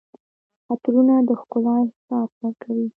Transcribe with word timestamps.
عطرونه 0.69 1.15
د 1.27 1.29
ښکلا 1.41 1.73
احساس 1.85 2.29
ورکوي. 2.41 2.87